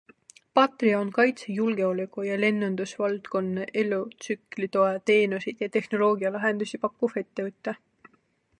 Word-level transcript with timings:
Patria 0.59 0.99
on 0.99 1.09
kaitse-, 1.17 1.51
julgeoleku- 1.57 2.25
ja 2.27 2.39
lennundusvaldkonna 2.45 3.67
elutsüklitoe 3.83 4.97
teenuseid 5.11 5.63
ja 5.65 5.69
tehnoloogialahendusi 5.77 6.81
pakkuv 6.87 7.21
ettevõte. 7.25 7.77